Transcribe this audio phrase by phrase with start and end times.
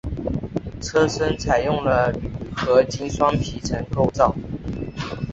[0.81, 4.35] 车身采用了铝合金双皮层构造。